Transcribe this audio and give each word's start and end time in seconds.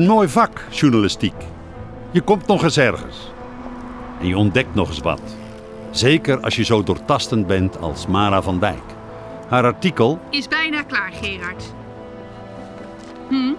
Een 0.00 0.06
mooi 0.06 0.28
vak, 0.28 0.64
journalistiek. 0.70 1.34
Je 2.10 2.20
komt 2.20 2.46
nog 2.46 2.62
eens 2.62 2.76
ergens. 2.76 3.32
En 4.20 4.26
je 4.26 4.36
ontdekt 4.36 4.74
nog 4.74 4.88
eens 4.88 4.98
wat. 4.98 5.20
Zeker 5.90 6.40
als 6.40 6.56
je 6.56 6.64
zo 6.64 6.82
doortastend 6.82 7.46
bent 7.46 7.80
als 7.80 8.06
Mara 8.06 8.42
van 8.42 8.58
Dijk. 8.58 8.82
Haar 9.48 9.64
artikel 9.64 10.18
Is 10.30 10.48
bijna 10.48 10.82
klaar, 10.82 11.10
Gerard. 11.12 11.64
Hm? 13.28 13.52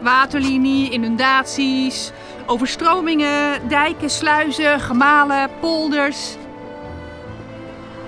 Waterlinie, 0.00 0.90
inundaties, 0.90 2.12
overstromingen, 2.46 3.68
dijken, 3.68 4.10
sluizen, 4.10 4.80
gemalen, 4.80 5.50
polders. 5.60 6.36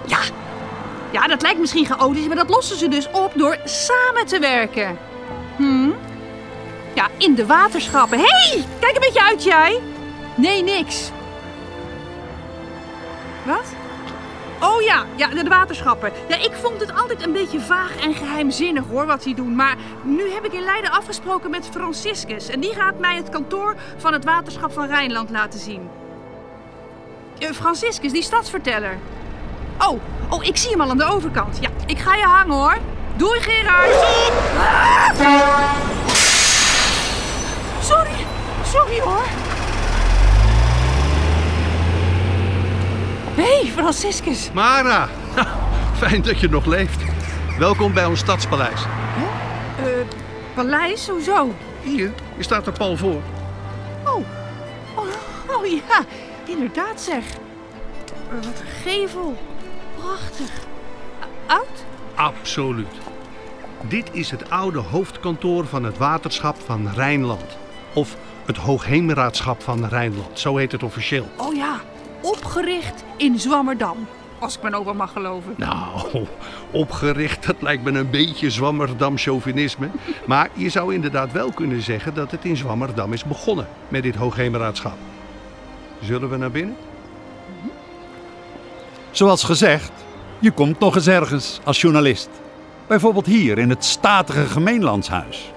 Ja, 0.07 0.19
ja, 1.11 1.27
dat 1.27 1.43
lijkt 1.43 1.61
misschien 1.61 1.87
chaotisch, 1.87 2.27
maar 2.27 2.37
dat 2.37 2.51
lossen 2.51 2.77
ze 2.77 2.89
dus 2.89 3.11
op 3.11 3.33
door 3.37 3.59
samen 3.65 4.27
te 4.27 4.39
werken. 4.39 5.11
In 7.17 7.35
de 7.35 7.47
waterschappen. 7.47 8.19
Hé, 8.19 8.25
hey, 8.25 8.65
kijk 8.81 8.95
een 8.95 9.01
beetje 9.01 9.25
uit 9.25 9.45
jij. 9.45 9.81
Nee, 10.35 10.63
niks. 10.63 11.11
Wat? 13.45 13.65
Oh 14.61 14.83
ja, 14.83 15.05
ja, 15.17 15.27
de 15.29 15.49
waterschappen. 15.49 16.13
Ja, 16.29 16.37
ik 16.37 16.53
vond 16.53 16.81
het 16.81 16.95
altijd 16.95 17.27
een 17.27 17.33
beetje 17.33 17.61
vaag 17.61 17.97
en 17.97 18.15
geheimzinnig 18.15 18.85
hoor, 18.91 19.07
wat 19.07 19.23
die 19.23 19.35
doen. 19.35 19.55
Maar 19.55 19.77
nu 20.03 20.31
heb 20.31 20.45
ik 20.45 20.53
in 20.53 20.65
Leiden 20.65 20.91
afgesproken 20.91 21.51
met 21.51 21.69
Franciscus. 21.71 22.49
En 22.49 22.61
die 22.61 22.75
gaat 22.75 22.99
mij 22.99 23.17
het 23.17 23.29
kantoor 23.29 23.77
van 23.97 24.13
het 24.13 24.25
waterschap 24.25 24.73
van 24.73 24.87
Rijnland 24.87 25.31
laten 25.31 25.61
zien. 25.61 25.89
Eh, 27.39 27.51
Franciscus, 27.51 28.13
die 28.13 28.23
stadsverteller. 28.23 28.99
Oh, 29.79 30.01
oh, 30.31 30.45
ik 30.45 30.57
zie 30.57 30.71
hem 30.71 30.81
al 30.81 30.91
aan 30.91 30.99
de 30.99 31.05
overkant. 31.05 31.59
Ja, 31.61 31.69
ik 31.87 31.99
ga 31.99 32.15
je 32.15 32.25
hangen 32.25 32.55
hoor. 32.55 32.79
Doei 33.17 33.41
Gerard. 33.41 33.93
Ah! 34.59 35.73
Sorry, 37.83 38.27
sorry 38.65 39.01
hoor. 39.01 39.25
Hé, 43.35 43.43
hey, 43.43 43.71
Franciscus. 43.93 44.53
Mara, 44.53 45.09
fijn 45.99 46.23
dat 46.23 46.41
je 46.41 46.49
nog 46.49 46.67
leeft. 46.67 47.03
Welkom 47.59 47.93
bij 47.93 48.05
ons 48.05 48.21
stadspaleis. 48.21 48.83
Eh, 49.79 49.85
paleis, 50.55 51.09
hoezo? 51.09 51.55
Hier, 51.83 52.13
je 52.37 52.43
staat 52.43 52.67
er 52.67 52.73
pal 52.73 52.97
voor. 52.97 53.21
Oh, 54.05 54.25
oh, 54.95 55.07
oh 55.57 55.67
ja, 55.67 56.05
inderdaad 56.45 57.01
zeg. 57.01 57.25
Eh, 57.25 58.35
wat 58.35 58.61
een 58.61 58.93
gevel. 58.93 59.37
Prachtig. 59.99 60.51
Oud? 61.47 61.85
Absoluut. 62.15 62.97
Dit 63.81 64.09
is 64.13 64.31
het 64.31 64.51
oude 64.51 64.79
hoofdkantoor 64.79 65.67
van 65.67 65.85
het 65.85 65.99
waterschap 65.99 66.57
van 66.65 66.91
Rijnland. 66.95 67.57
Of 67.93 68.17
het 68.47 68.57
Hoogheemraadschap 68.57 69.63
van 69.63 69.87
Rijnland, 69.87 70.39
zo 70.39 70.57
heet 70.57 70.73
het 70.73 70.83
officieel. 70.83 71.29
Oh 71.37 71.55
ja, 71.55 71.81
opgericht 72.23 73.05
in 73.17 73.39
Zwammerdam. 73.39 73.97
Als 74.39 74.57
ik 74.57 74.63
mijn 74.63 74.75
opa 74.75 74.93
mag 74.93 75.13
geloven. 75.13 75.55
Nou, 75.57 76.27
opgericht, 76.71 77.47
dat 77.47 77.57
lijkt 77.63 77.85
me 77.85 77.99
een 77.99 78.11
beetje 78.11 78.51
Zwammerdam 78.51 79.19
chauvinisme. 79.19 79.89
Maar 80.27 80.51
je 80.53 80.69
zou 80.69 80.95
inderdaad 80.95 81.33
wel 81.33 81.53
kunnen 81.53 81.83
zeggen 81.83 82.15
dat 82.15 82.31
het 82.31 82.45
in 82.45 82.57
Zwammerdam 82.57 83.13
is 83.13 83.25
begonnen 83.25 83.67
met 83.89 84.03
dit 84.03 84.15
Hoogheemraadschap. 84.15 84.97
Zullen 86.01 86.31
we 86.31 86.37
naar 86.37 86.51
binnen? 86.51 86.77
Zoals 89.11 89.45
gezegd, 89.45 89.93
je 90.39 90.51
komt 90.51 90.79
nog 90.79 90.95
eens 90.95 91.07
ergens 91.07 91.61
als 91.65 91.81
journalist. 91.81 92.29
Bijvoorbeeld 92.87 93.27
hier 93.27 93.59
in 93.59 93.71
het 93.71 93.85
statige 93.85 94.47
gemeenlandshuis. 94.47 95.53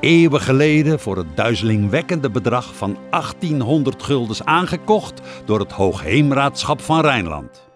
Eeuwen 0.00 0.40
geleden 0.40 1.00
voor 1.00 1.16
het 1.16 1.36
duizelingwekkende 1.36 2.30
bedrag 2.30 2.76
van 2.76 2.96
1800 3.10 4.02
guldens 4.02 4.44
aangekocht 4.44 5.20
door 5.44 5.58
het 5.58 5.72
Hoogheemraadschap 5.72 6.80
van 6.80 7.00
Rijnland. 7.00 7.68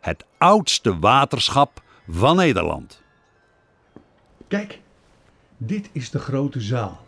Het 0.00 0.24
oudste 0.38 0.98
waterschap 0.98 1.82
van 2.08 2.36
Nederland. 2.36 3.02
Kijk, 4.48 4.80
dit 5.56 5.88
is 5.92 6.10
de 6.10 6.18
grote 6.18 6.60
zaal. 6.60 7.00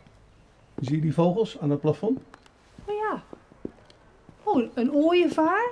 Zie 0.80 0.94
je 0.94 1.00
die 1.02 1.14
vogels 1.14 1.58
aan 1.60 1.70
het 1.70 1.80
plafond? 1.80 2.20
Oh 2.84 2.94
ja. 2.94 3.22
Oh, 4.42 4.68
een 4.74 4.92
ooievaar. 4.92 5.70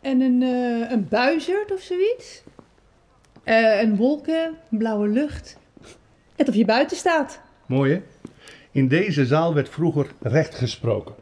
En 0.00 0.20
een, 0.20 0.42
eh, 0.42 0.90
een 0.90 1.08
buizerd 1.08 1.72
of 1.72 1.80
zoiets. 1.80 2.42
Eh 3.42 3.80
een 3.80 3.96
wolken, 3.96 4.58
blauwe 4.68 5.08
lucht. 5.08 5.58
Net 6.36 6.48
of 6.48 6.54
je 6.54 6.64
buiten 6.64 6.96
staat. 6.96 7.40
Mooi 7.66 7.92
hè? 7.92 8.02
In 8.74 8.88
deze 8.88 9.26
zaal 9.26 9.54
werd 9.54 9.68
vroeger 9.68 10.06
recht 10.20 10.54
gesproken. 10.54 11.14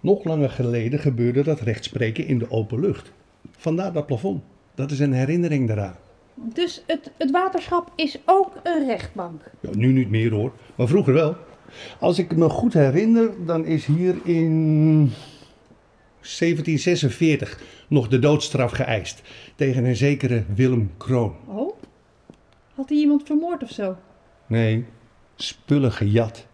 Nog 0.00 0.24
langer 0.24 0.50
geleden 0.50 0.98
gebeurde 0.98 1.42
dat 1.42 1.60
rechtspreken 1.60 2.26
in 2.26 2.38
de 2.38 2.50
open 2.50 2.80
lucht. 2.80 3.12
Vandaar 3.50 3.92
dat 3.92 4.06
plafond. 4.06 4.42
Dat 4.74 4.90
is 4.90 4.98
een 4.98 5.12
herinnering 5.12 5.68
daaraan. 5.68 5.96
Dus 6.34 6.82
het, 6.86 7.10
het 7.18 7.30
waterschap 7.30 7.92
is 7.96 8.18
ook 8.24 8.60
een 8.62 8.86
rechtbank. 8.86 9.42
Ja, 9.60 9.70
nu 9.72 9.92
niet 9.92 10.10
meer 10.10 10.32
hoor, 10.32 10.52
maar 10.74 10.88
vroeger 10.88 11.12
wel. 11.12 11.36
Als 12.00 12.18
ik 12.18 12.36
me 12.36 12.48
goed 12.48 12.72
herinner, 12.72 13.30
dan 13.46 13.64
is 13.64 13.86
hier 13.86 14.14
in 14.24 15.10
1746 16.20 17.62
nog 17.88 18.08
de 18.08 18.18
doodstraf 18.18 18.72
geëist 18.72 19.22
tegen 19.54 19.84
een 19.84 19.96
zekere 19.96 20.44
Willem 20.54 20.90
Kroon. 20.96 21.34
Oh? 21.46 21.72
Had 22.74 22.88
hij 22.88 22.98
iemand 22.98 23.22
vermoord 23.26 23.62
of 23.62 23.70
zo? 23.70 23.96
Nee, 24.46 24.84
spullen 25.36 25.92
gejat 25.92 26.48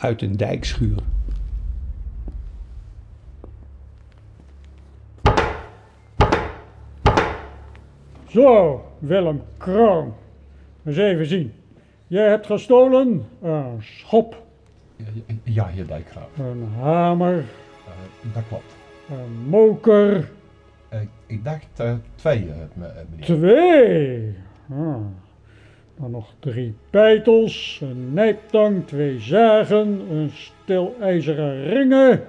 uit 0.00 0.22
een 0.22 0.36
dijkschuur. 0.36 0.98
Zo, 8.28 8.82
Willem 8.98 9.42
Kroon. 9.56 10.14
Eens 10.84 10.96
even 10.96 11.26
zien. 11.26 11.52
Jij 12.06 12.28
hebt 12.28 12.46
gestolen 12.46 13.24
een 13.42 13.82
schop, 13.82 14.42
Ja, 15.42 15.66
heer 15.66 15.86
Dijkgraaf. 15.86 16.38
een 16.38 16.68
hamer, 16.80 17.38
Eh, 17.38 18.34
dat 18.34 18.42
klopt. 18.48 18.76
een 19.10 19.48
moker, 19.48 20.28
Eh, 20.88 21.00
ik 21.26 21.44
dacht 21.44 21.66
eh, 21.76 21.94
twee, 22.14 22.50
me- 22.74 22.92
meneer. 23.10 23.24
twee. 23.24 24.34
Ah. 24.70 24.96
Dan 26.00 26.10
nog 26.10 26.34
drie 26.38 26.74
beitels, 26.90 27.80
een 27.82 28.12
nijptang, 28.12 28.86
twee 28.86 29.20
zagen, 29.20 30.10
een 30.10 30.30
stel 30.30 30.96
ijzeren 31.00 31.64
ringen, 31.64 32.24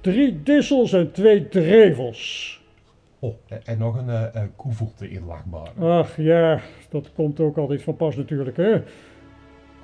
drie 0.00 0.42
dissels 0.42 0.92
en 0.92 1.12
twee 1.12 1.48
drevels. 1.48 2.52
Oh, 3.18 3.34
en, 3.64 3.78
nog 3.78 3.96
een 3.96 4.08
eh 4.08 4.34
eh, 4.34 4.42
koevoete 4.56 5.10
inlagbaar. 5.10 5.70
Ach 5.78 6.16
ja, 6.16 6.60
dat 6.88 7.12
komt 7.14 7.40
ook 7.40 7.56
altijd 7.56 7.82
van 7.82 7.96
pas 7.96 8.16
natuurlijk, 8.16 8.56
hè? 8.56 8.82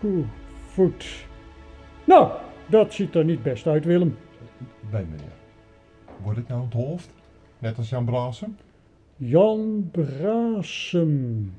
Koe, 0.00 0.24
voet. 0.66 1.26
Nou, 2.04 2.32
dat 2.66 2.92
ziet 2.92 3.14
er 3.14 3.24
niet 3.24 3.42
best 3.42 3.66
uit, 3.66 3.84
Willem. 3.84 4.16
Nee, 4.92 5.04
meneer. 5.04 5.32
Word 6.22 6.36
ik 6.36 6.48
nou 6.48 6.64
het 6.64 6.72
hoofd? 6.72 7.14
Net 7.58 7.78
als 7.78 7.88
Jan 7.88 8.04
Braassen? 8.04 8.58
Jan 9.16 9.88
Brasem. 9.92 11.52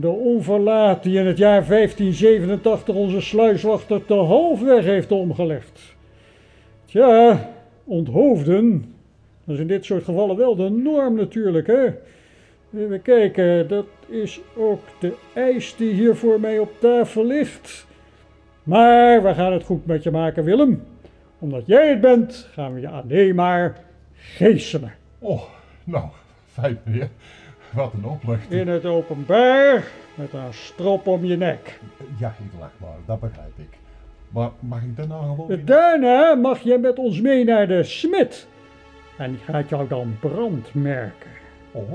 De 0.00 0.08
onverlaat 0.08 1.02
die 1.02 1.18
in 1.18 1.26
het 1.26 1.38
jaar 1.38 1.66
1587 1.66 2.94
onze 2.94 3.20
sluiswachter 3.20 4.04
te 4.04 4.14
halfweg 4.14 4.84
heeft 4.84 5.12
omgelegd. 5.12 5.94
Tja, 6.84 7.50
onthoofden. 7.84 8.94
Dat 9.44 9.54
is 9.54 9.60
in 9.60 9.66
dit 9.66 9.84
soort 9.84 10.04
gevallen 10.04 10.36
wel 10.36 10.56
de 10.56 10.70
norm 10.70 11.16
natuurlijk, 11.16 11.66
hè? 11.66 11.86
Even 12.76 13.02
kijken, 13.02 13.68
dat 13.68 13.86
is 14.08 14.40
ook 14.56 14.80
de 14.98 15.14
eis 15.34 15.76
die 15.76 15.92
hier 15.92 16.16
voor 16.16 16.40
mij 16.40 16.58
op 16.58 16.70
tafel 16.80 17.26
ligt. 17.26 17.86
Maar 18.62 19.22
we 19.22 19.34
gaan 19.34 19.52
het 19.52 19.64
goed 19.64 19.86
met 19.86 20.02
je 20.02 20.10
maken, 20.10 20.44
Willem. 20.44 20.82
Omdat 21.38 21.66
jij 21.66 21.88
het 21.88 22.00
bent, 22.00 22.48
gaan 22.52 22.74
we 22.74 22.80
je 22.80 22.88
alleen 22.88 23.34
maar 23.34 23.76
geeselen. 24.14 24.92
Oh, 25.18 25.42
nou, 25.84 26.04
fijn 26.46 26.78
meneer. 26.84 27.08
Wat 27.74 27.92
een 27.92 28.04
opluchting. 28.04 28.60
In 28.60 28.68
het 28.68 28.84
openbaar, 28.84 29.84
met 30.14 30.32
een 30.32 30.54
strop 30.54 31.06
om 31.06 31.24
je 31.24 31.36
nek. 31.36 31.80
Ja, 32.18 32.34
inlagbaar, 32.52 32.96
dat 33.06 33.20
begrijp 33.20 33.58
ik. 33.58 33.78
Maar 34.30 34.50
mag 34.60 34.82
ik 34.82 34.96
daarna 34.96 35.18
gewoon... 35.20 35.60
Daarna 35.64 36.34
mag 36.34 36.60
je 36.60 36.78
met 36.78 36.98
ons 36.98 37.20
mee 37.20 37.44
naar 37.44 37.68
de 37.68 37.82
smid. 37.82 38.46
En 39.18 39.30
die 39.30 39.40
gaat 39.40 39.68
jou 39.68 39.88
dan 39.88 40.16
brandmerken. 40.20 41.30
Oh. 41.70 41.92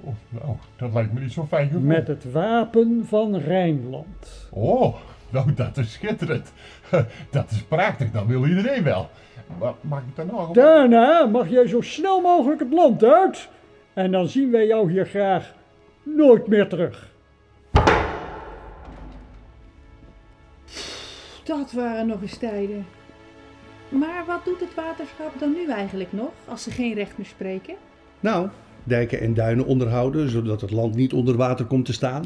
oh, 0.00 0.14
nou, 0.28 0.56
dat 0.76 0.92
lijkt 0.92 1.12
me 1.12 1.20
niet 1.20 1.32
zo 1.32 1.46
fijn 1.48 1.66
gevoel. 1.66 1.82
Met 1.86 2.08
het 2.08 2.32
wapen 2.32 3.04
van 3.06 3.36
Rijnland. 3.36 4.48
Oh, 4.50 4.94
nou, 5.30 5.54
dat 5.54 5.76
is 5.76 5.92
schitterend. 5.92 6.52
Dat 7.30 7.50
is 7.50 7.62
prachtig, 7.62 8.10
dat 8.10 8.26
wil 8.26 8.46
iedereen 8.46 8.82
wel. 8.82 9.08
Maar 9.58 9.72
mag 9.80 10.00
ik 10.00 10.16
daarna 10.16 10.32
gewoon... 10.32 10.52
Daarna 10.52 11.26
mag 11.26 11.48
jij 11.48 11.66
zo 11.66 11.80
snel 11.80 12.20
mogelijk 12.20 12.60
het 12.60 12.72
land 12.72 13.04
uit. 13.04 13.48
En 13.98 14.10
dan 14.10 14.28
zien 14.28 14.50
wij 14.50 14.66
jou 14.66 14.90
hier 14.90 15.06
graag 15.06 15.54
nooit 16.02 16.46
meer 16.46 16.68
terug. 16.68 17.12
Dat 21.44 21.72
waren 21.72 22.06
nog 22.06 22.22
eens 22.22 22.36
tijden. 22.36 22.86
Maar 23.88 24.24
wat 24.26 24.44
doet 24.44 24.60
het 24.60 24.74
waterschap 24.74 25.38
dan 25.38 25.52
nu 25.52 25.70
eigenlijk 25.70 26.12
nog, 26.12 26.30
als 26.48 26.62
ze 26.62 26.70
geen 26.70 26.94
recht 26.94 27.18
meer 27.18 27.26
spreken? 27.26 27.74
Nou, 28.20 28.48
dijken 28.84 29.20
en 29.20 29.34
duinen 29.34 29.66
onderhouden, 29.66 30.30
zodat 30.30 30.60
het 30.60 30.70
land 30.70 30.94
niet 30.94 31.12
onder 31.12 31.36
water 31.36 31.64
komt 31.64 31.84
te 31.84 31.92
staan. 31.92 32.24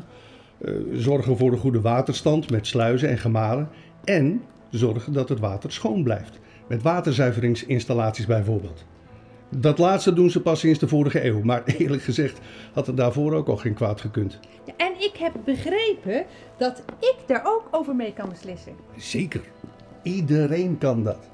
Eh, 0.58 0.74
zorgen 0.92 1.36
voor 1.36 1.52
een 1.52 1.58
goede 1.58 1.80
waterstand 1.80 2.50
met 2.50 2.66
sluizen 2.66 3.08
en 3.08 3.18
gemalen. 3.18 3.68
En 4.04 4.42
zorgen 4.70 5.12
dat 5.12 5.28
het 5.28 5.40
water 5.40 5.72
schoon 5.72 6.02
blijft. 6.02 6.38
Met 6.66 6.82
waterzuiveringsinstallaties 6.82 8.26
bijvoorbeeld. 8.26 8.84
Dat 9.56 9.78
laatste 9.78 10.12
doen 10.12 10.30
ze 10.30 10.40
pas 10.40 10.60
sinds 10.60 10.78
de 10.78 10.88
vorige 10.88 11.24
eeuw. 11.24 11.40
Maar 11.42 11.62
eerlijk 11.78 12.02
gezegd 12.02 12.40
had 12.72 12.86
het 12.86 12.96
daarvoor 12.96 13.34
ook 13.34 13.48
al 13.48 13.56
geen 13.56 13.74
kwaad 13.74 14.00
gekund. 14.00 14.38
Ja, 14.64 14.72
en 14.76 14.92
ik 14.98 15.16
heb 15.18 15.32
begrepen 15.44 16.24
dat 16.58 16.82
ik 16.98 17.16
daar 17.26 17.42
ook 17.44 17.68
over 17.70 17.94
mee 17.94 18.12
kan 18.12 18.28
beslissen. 18.28 18.72
Zeker. 18.96 19.40
Iedereen 20.02 20.78
kan 20.78 21.04
dat. 21.04 21.30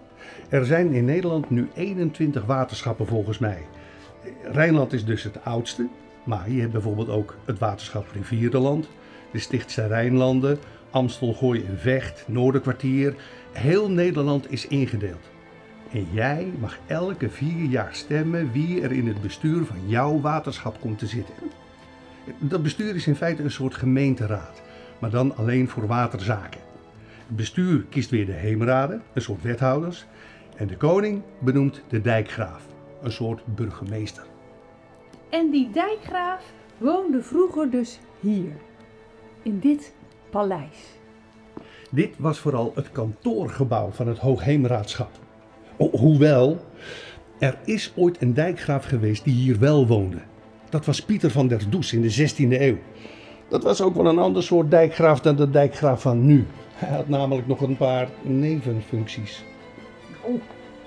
Er 0.49 0.65
zijn 0.65 0.93
in 0.93 1.05
Nederland 1.05 1.51
nu 1.51 1.69
21 1.75 2.45
waterschappen 2.45 3.07
volgens 3.07 3.39
mij. 3.39 3.67
Rijnland 4.43 4.93
is 4.93 5.05
dus 5.05 5.23
het 5.23 5.45
oudste. 5.45 5.89
Maar 6.25 6.51
je 6.51 6.61
hebt 6.61 6.73
bijvoorbeeld 6.73 7.09
ook 7.09 7.37
het 7.45 7.59
waterschap 7.59 8.07
Rivierenland, 8.13 8.89
de 9.33 9.39
Stichtse 9.39 9.87
Rijnlanden, 9.87 10.59
Amstel, 10.91 11.33
Gooi 11.33 11.65
en 11.65 11.79
Vecht, 11.79 12.25
Noorderkwartier. 12.27 13.15
Heel 13.53 13.91
Nederland 13.91 14.53
is 14.53 14.67
ingedeeld. 14.67 15.31
En 15.93 16.07
jij 16.13 16.53
mag 16.61 16.79
elke 16.87 17.31
vier 17.31 17.65
jaar 17.65 17.95
stemmen 17.95 18.53
wie 18.53 18.81
er 18.83 18.93
in 18.93 19.07
het 19.07 19.21
bestuur 19.21 19.65
van 19.65 19.89
jouw 19.89 20.21
waterschap 20.21 20.81
komt 20.81 20.99
te 20.99 21.07
zitten. 21.07 21.35
Dat 22.39 22.63
bestuur 22.63 22.95
is 22.95 23.07
in 23.07 23.17
feite 23.17 23.43
een 23.43 23.51
soort 23.51 23.75
gemeenteraad, 23.75 24.63
maar 24.99 25.11
dan 25.11 25.37
alleen 25.37 25.69
voor 25.69 25.87
waterzaken. 25.87 26.61
Het 27.27 27.37
bestuur 27.37 27.85
kiest 27.89 28.11
weer 28.11 28.27
de 28.27 28.33
heemraden, 28.33 29.03
een 29.13 29.23
soort 29.23 29.43
wethouders. 29.43 30.07
En 30.57 30.67
de 30.67 30.77
koning 30.77 31.23
benoemt 31.39 31.83
de 31.89 32.01
dijkgraaf, 32.01 32.67
een 33.03 33.13
soort 33.13 33.43
burgemeester. 33.55 34.25
En 35.31 35.51
die 35.51 35.71
dijkgraaf 35.71 36.53
woonde 36.79 37.23
vroeger 37.23 37.71
dus 37.71 37.99
hier, 38.21 38.53
in 39.43 39.59
dit 39.59 39.95
paleis. 40.31 40.99
Dit 41.91 42.15
was 42.19 42.39
vooral 42.39 42.73
het 42.75 42.93
kantoorgebouw 42.93 43.91
van 43.91 44.09
het 44.09 44.19
Hoogheemraadschap. 44.19 45.11
Ho- 45.79 45.91
hoewel, 45.99 46.59
er 47.39 47.59
is 47.65 47.93
ooit 47.97 48.23
een 48.23 48.35
dijkgraaf 48.35 48.85
geweest 48.85 49.25
die 49.25 49.35
hier 49.35 49.59
wel 49.59 49.87
woonde. 49.87 50.17
Dat 50.69 50.87
was 50.87 51.01
Pieter 51.05 51.31
van 51.31 51.49
der 51.49 51.71
Does 51.71 51.93
in 51.93 52.03
de 52.03 52.11
16e 52.31 52.61
eeuw. 52.61 52.77
Dat 53.49 53.63
was 53.63 53.81
ook 53.83 53.95
wel 53.95 54.07
een 54.07 54.19
ander 54.19 54.43
soort 54.43 54.71
dijkgraaf 54.71 55.21
dan 55.21 55.37
de 55.37 55.51
dijkgraaf 55.51 56.03
van 56.03 56.27
nu. 56.27 56.47
Hij 56.75 56.97
had 56.97 57.09
namelijk 57.09 57.47
nog 57.47 57.61
een 57.61 57.77
paar 57.77 58.09
nevenfuncties. 58.23 59.45
Oh, 60.23 60.41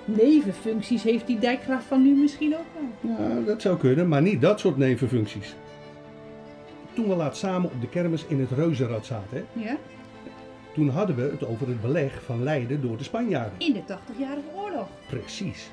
nevenfuncties 0.05 1.03
heeft 1.03 1.27
die 1.27 1.39
dijkgraaf 1.39 1.83
van 1.87 2.01
nu 2.03 2.13
misschien 2.21 2.55
ook 2.55 2.65
wel. 3.01 3.27
Ja, 3.27 3.41
dat 3.45 3.61
zou 3.61 3.77
kunnen, 3.77 4.07
maar 4.07 4.21
niet 4.21 4.41
dat 4.41 4.59
soort 4.59 4.77
nevenfuncties. 4.77 5.55
Toen 6.93 7.07
we 7.09 7.15
laat 7.15 7.37
samen 7.37 7.69
op 7.73 7.81
de 7.81 7.89
kermis 7.89 8.25
in 8.27 8.39
het 8.39 8.51
Reuzenrad 8.51 9.05
zaten, 9.05 9.37
hè, 9.53 9.61
Ja? 9.61 9.77
Toen 10.73 10.89
hadden 10.89 11.15
we 11.15 11.21
het 11.21 11.45
over 11.45 11.67
het 11.67 11.81
beleg 11.81 12.23
van 12.23 12.43
Leiden 12.43 12.81
door 12.81 12.97
de 12.97 13.03
Spanjaarden. 13.03 13.53
In 13.57 13.73
de 13.73 13.81
80-jarige 13.81 14.47
oorlog. 14.55 14.87
Precies. 15.07 15.71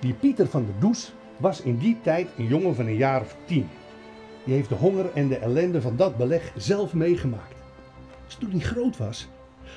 Die 0.00 0.14
Pieter 0.14 0.46
van 0.46 0.64
der 0.64 0.74
Does 0.78 1.12
was 1.36 1.60
in 1.60 1.78
die 1.78 1.98
tijd 2.02 2.28
een 2.38 2.46
jongen 2.46 2.74
van 2.74 2.86
een 2.86 2.96
jaar 2.96 3.20
of 3.20 3.36
tien. 3.44 3.68
Die 4.44 4.54
heeft 4.54 4.68
de 4.68 4.74
honger 4.74 5.10
en 5.14 5.28
de 5.28 5.36
ellende 5.36 5.80
van 5.80 5.96
dat 5.96 6.16
beleg 6.16 6.52
zelf 6.56 6.94
meegemaakt. 6.94 7.54
Dus 8.24 8.34
toen 8.34 8.50
hij 8.50 8.60
groot 8.60 8.96
was, 8.96 9.28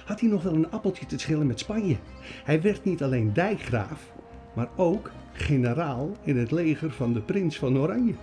had 0.05 0.19
hij 0.19 0.29
nog 0.29 0.43
wel 0.43 0.53
een 0.53 0.71
appeltje 0.71 1.05
te 1.05 1.19
schillen 1.19 1.47
met 1.47 1.59
Spanje. 1.59 1.97
Hij 2.43 2.61
werd 2.61 2.83
niet 2.83 3.03
alleen 3.03 3.33
dijkgraaf, 3.33 4.11
maar 4.53 4.69
ook 4.75 5.11
generaal 5.31 6.11
in 6.23 6.37
het 6.37 6.51
leger 6.51 6.91
van 6.91 7.13
de 7.13 7.21
prins 7.21 7.57
van 7.57 7.77
Oranje. 7.77 8.13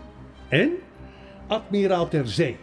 En 0.48 0.70
admiraal 1.46 2.08
ter 2.08 2.28
zee. 2.28 2.56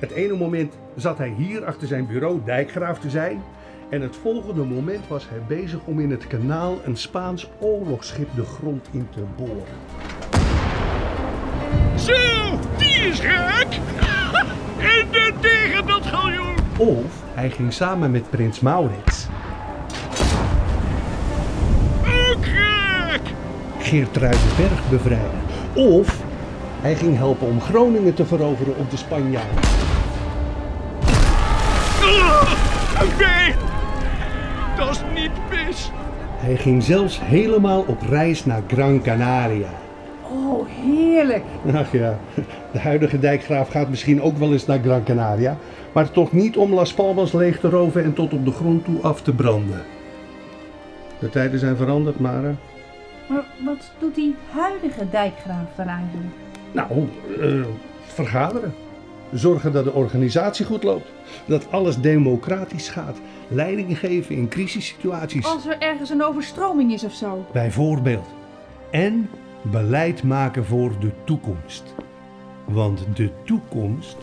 Het 0.00 0.10
ene 0.10 0.36
moment 0.36 0.74
zat 0.96 1.18
hij 1.18 1.34
hier 1.36 1.64
achter 1.64 1.88
zijn 1.88 2.06
bureau 2.06 2.40
dijkgraaf 2.44 2.98
te 2.98 3.10
zijn. 3.10 3.42
En 3.90 4.00
het 4.00 4.16
volgende 4.16 4.64
moment 4.64 5.08
was 5.08 5.28
hij 5.28 5.38
bezig 5.48 5.80
om 5.84 6.00
in 6.00 6.10
het 6.10 6.26
kanaal 6.26 6.78
een 6.84 6.96
Spaans 6.96 7.48
oorlogsschip 7.58 8.28
de 8.34 8.44
grond 8.44 8.88
in 8.90 9.08
te 9.10 9.20
boren. 9.36 9.62
Zo, 11.98 12.14
die 12.76 13.08
is 13.08 13.20
gek! 13.20 13.68
En 14.80 15.06
de 15.10 15.32
tegen 15.40 15.86
dat 15.86 16.06
galjoen! 16.06 16.54
Of 16.78 17.22
hij 17.34 17.50
ging 17.50 17.72
samen 17.72 18.10
met 18.10 18.30
prins 18.30 18.60
Maurits 18.60 19.26
Ook 22.04 22.44
gek! 22.44 23.20
Geertruidenberg 23.78 24.88
bevrijden. 24.90 25.40
Of 25.74 26.22
hij 26.80 26.94
ging 26.94 27.16
helpen 27.16 27.46
om 27.46 27.60
Groningen 27.60 28.14
te 28.14 28.26
veroveren 28.26 28.76
op 28.76 28.90
de 28.90 28.96
Spanjaarden. 28.96 29.56
Ah, 32.00 33.18
Nee, 33.18 33.54
dat 34.76 34.90
is 34.90 35.02
niet 35.14 35.30
mis. 35.50 35.90
Hij 36.36 36.56
ging 36.56 36.82
zelfs 36.82 37.20
helemaal 37.22 37.84
op 37.86 38.02
reis 38.08 38.44
naar 38.44 38.62
Gran 38.66 39.02
Canaria. 39.02 39.68
Oh, 40.32 40.66
heerlijk. 40.68 41.44
Ach 41.74 41.92
ja, 41.92 42.18
de 42.72 42.78
huidige 42.78 43.18
dijkgraaf 43.18 43.68
gaat 43.68 43.88
misschien 43.88 44.22
ook 44.22 44.36
wel 44.36 44.52
eens 44.52 44.66
naar 44.66 44.78
Gran 44.82 45.04
Canaria, 45.04 45.56
maar 45.92 46.10
toch 46.10 46.32
niet 46.32 46.56
om 46.56 46.74
Las 46.74 46.94
Palmas 46.94 47.32
leeg 47.32 47.60
te 47.60 47.68
roven 47.68 48.04
en 48.04 48.12
tot 48.12 48.32
op 48.32 48.44
de 48.44 48.52
grond 48.52 48.84
toe 48.84 49.00
af 49.02 49.22
te 49.22 49.32
branden. 49.32 49.82
De 51.18 51.28
tijden 51.28 51.58
zijn 51.58 51.76
veranderd, 51.76 52.20
Mara. 52.20 52.54
Maar 53.26 53.44
wat 53.64 53.90
doet 53.98 54.14
die 54.14 54.34
huidige 54.50 55.08
dijkgraaf 55.10 55.68
dan 55.76 55.86
eigenlijk? 55.86 56.34
Nou, 56.72 57.08
eh, 57.40 57.64
vergaderen. 58.06 58.74
Zorgen 59.32 59.72
dat 59.72 59.84
de 59.84 59.92
organisatie 59.92 60.66
goed 60.66 60.82
loopt. 60.82 61.12
Dat 61.44 61.66
alles 61.70 62.00
democratisch 62.00 62.88
gaat. 62.88 63.16
Leiding 63.48 63.98
geven 63.98 64.34
in 64.34 64.48
crisissituaties. 64.48 65.46
Als 65.46 65.66
er 65.66 65.78
ergens 65.78 66.10
een 66.10 66.24
overstroming 66.24 66.92
is 66.92 67.04
of 67.04 67.12
zo. 67.12 67.46
Bijvoorbeeld. 67.52 68.26
En 68.90 69.30
beleid 69.62 70.22
maken 70.22 70.64
voor 70.64 70.92
de 71.00 71.10
toekomst. 71.24 71.94
Want 72.64 73.06
de 73.14 73.30
toekomst. 73.44 74.16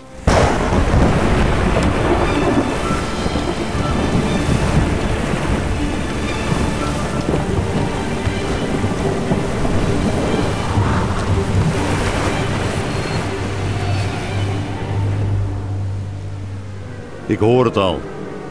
Ik 17.37 17.43
hoor 17.43 17.65
het 17.65 17.77
al. 17.77 18.01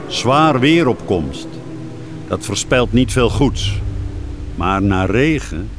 Zwaar 0.06 0.60
weer 0.60 0.88
op 0.88 1.06
komst. 1.06 1.46
Dat 2.28 2.44
voorspelt 2.44 2.92
niet 2.92 3.12
veel 3.12 3.30
goeds. 3.30 3.80
Maar 4.54 4.82
na 4.82 5.04
regen 5.04 5.70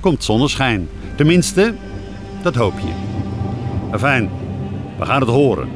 komt 0.00 0.24
zonneschijn. 0.24 0.88
Tenminste, 1.16 1.74
dat 2.42 2.54
hoop 2.54 2.78
je. 2.78 3.98
Fijn, 3.98 4.30
we 4.98 5.04
gaan 5.04 5.20
het 5.20 5.30
horen. 5.30 5.68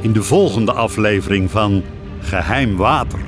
In 0.00 0.12
de 0.12 0.22
volgende 0.22 0.72
aflevering 0.72 1.50
van 1.50 1.82
Geheim 2.20 2.76
Water. 2.76 3.20